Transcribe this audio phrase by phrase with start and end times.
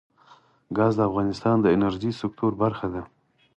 [0.77, 3.01] ګاز د افغانستان د انرژۍ سکتور برخه ده.